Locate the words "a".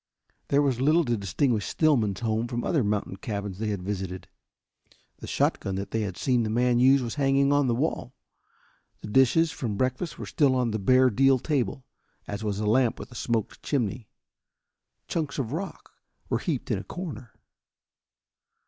12.59-12.65, 13.11-13.15, 16.79-16.83